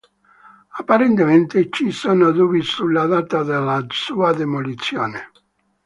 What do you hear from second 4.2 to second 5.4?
demolizione.